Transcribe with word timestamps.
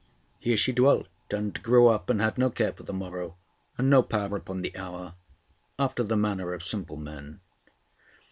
Here 0.39 0.57
she 0.57 0.71
dwelt 0.73 1.09
and 1.29 1.61
grew 1.61 1.87
up, 1.87 2.09
and 2.09 2.19
had 2.19 2.35
no 2.39 2.49
care 2.49 2.73
for 2.73 2.81
the 2.81 2.91
morrow, 2.91 3.37
and 3.77 3.87
no 3.87 4.01
power 4.01 4.35
upon 4.35 4.63
the 4.63 4.75
hour, 4.75 5.13
after 5.77 6.01
the 6.01 6.17
manner 6.17 6.53
of 6.55 6.63
simple 6.63 6.97
men. 6.97 7.39